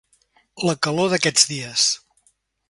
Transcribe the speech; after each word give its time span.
La 0.69 0.73
calor 0.87 1.11
d'aquests 1.13 1.45
dies. 1.53 1.85